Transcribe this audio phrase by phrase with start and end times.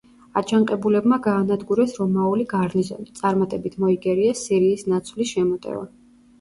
[0.39, 5.89] აჯანყებულებმა გაანადგურეს რომაული გარნიზონი; წარმატებით მოიგერიეს სირიის ნაცვლის შემოტევა.